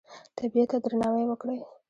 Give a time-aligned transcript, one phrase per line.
[0.37, 1.59] طبیعت ته درناوی وکړئ